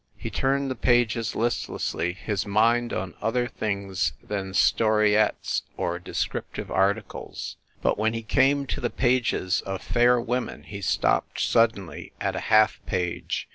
He 0.17 0.31
turned 0.31 0.71
the 0.71 0.75
pages 0.75 1.35
listlessly, 1.35 2.13
his 2.13 2.43
mind 2.47 2.91
on 2.91 3.13
other 3.21 3.45
things 3.47 4.13
than 4.23 4.53
storiettes 4.55 5.61
or 5.77 5.99
descriptive 5.99 6.71
articles. 6.71 7.57
But, 7.83 7.99
when 7.99 8.15
he 8.15 8.23
came 8.23 8.65
to 8.65 8.81
the 8.81 8.89
pages 8.89 9.61
of 9.61 9.83
fair 9.83 10.19
women 10.19 10.63
he 10.63 10.81
stopped 10.81 11.39
suddenly 11.39 12.13
at 12.19 12.35
a 12.35 12.39
half 12.49 12.79
page. 12.87 13.47